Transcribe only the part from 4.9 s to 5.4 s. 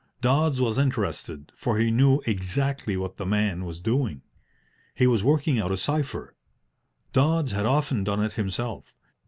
He was